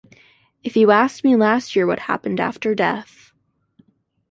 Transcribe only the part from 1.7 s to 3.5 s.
year what happened after death